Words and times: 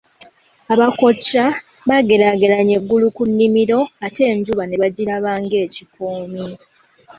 Abakoca, 0.73 1.43
baageraageranya 1.87 2.73
eggulu 2.79 3.05
ku 3.15 3.23
nnimiro 3.29 3.79
ate 4.05 4.21
enjuba 4.33 4.63
ne 4.65 4.75
bagiraba 4.81 5.31
ng'ekikoomi. 5.41 6.45